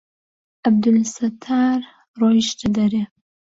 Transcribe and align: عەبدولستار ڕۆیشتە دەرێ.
عەبدولستار 0.65 1.79
ڕۆیشتە 2.19 2.67
دەرێ. 2.77 3.03